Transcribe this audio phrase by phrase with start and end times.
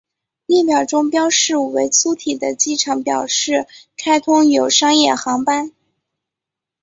[0.47, 5.73] 列表中标示为粗体的机场表示开通有商业航班。